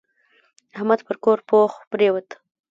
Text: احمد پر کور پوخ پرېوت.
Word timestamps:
احمد 0.75 0.99
پر 1.07 1.15
کور 1.23 1.39
پوخ 1.49 1.71
پرېوت. 1.91 2.27